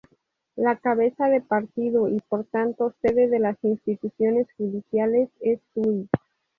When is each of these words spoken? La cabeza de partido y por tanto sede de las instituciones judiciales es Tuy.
La 0.55 0.77
cabeza 0.77 1.27
de 1.27 1.41
partido 1.41 2.09
y 2.09 2.19
por 2.21 2.45
tanto 2.45 2.91
sede 3.03 3.27
de 3.29 3.37
las 3.37 3.63
instituciones 3.63 4.47
judiciales 4.57 5.29
es 5.41 5.59
Tuy. 5.75 6.09